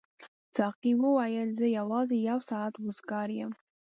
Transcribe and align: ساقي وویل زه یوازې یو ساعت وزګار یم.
ساقي 0.55 0.91
وویل 1.03 1.49
زه 1.59 1.67
یوازې 1.79 2.17
یو 2.29 2.39
ساعت 2.49 2.73
وزګار 2.83 3.29
یم. 3.39 3.51